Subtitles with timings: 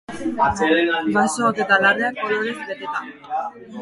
[1.17, 3.07] Basoak eta larreak kolorez beteta.